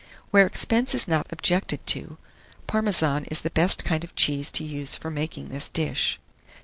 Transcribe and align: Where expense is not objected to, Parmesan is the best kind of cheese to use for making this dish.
Where 0.31 0.47
expense 0.47 0.95
is 0.95 1.07
not 1.07 1.27
objected 1.31 1.85
to, 1.85 2.17
Parmesan 2.65 3.25
is 3.25 3.41
the 3.41 3.51
best 3.51 3.85
kind 3.85 4.03
of 4.03 4.15
cheese 4.15 4.49
to 4.53 4.63
use 4.63 4.95
for 4.95 5.11
making 5.11 5.49
this 5.49 5.69
dish. 5.69 6.19